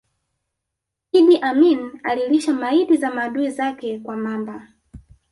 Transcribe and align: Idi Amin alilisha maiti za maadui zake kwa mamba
Idi 1.11 1.37
Amin 1.37 1.99
alilisha 2.03 2.53
maiti 2.53 2.97
za 2.97 3.11
maadui 3.11 3.49
zake 3.51 3.99
kwa 3.99 4.17
mamba 4.17 4.67